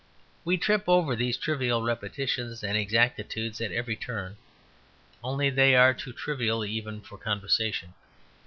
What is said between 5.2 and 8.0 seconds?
only they are too trivial even for conversation.